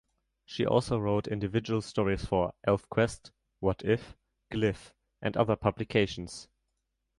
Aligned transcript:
She 0.45 0.65
also 0.65 0.97
wrote 0.97 1.27
individual 1.27 1.83
stories 1.83 2.25
for 2.25 2.53
"Elfquest", 2.67 3.29
"What 3.59 3.85
If", 3.85 4.17
"Glyph" 4.51 4.93
and 5.21 5.37
other 5.37 5.55
publications. 5.55 6.47